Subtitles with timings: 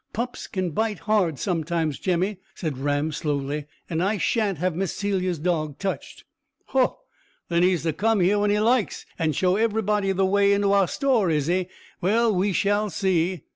[0.13, 5.37] "Pups can bite hard sometimes, Jemmy," said Ram slowly; "and I shan't have Miss Celia's
[5.37, 6.23] dog touched."
[6.69, 7.01] "Ho!
[7.49, 10.87] Then he's to come here when he likes, and show everybody the way into our
[10.87, 11.67] store, is he?
[12.01, 13.43] Well, we shall see."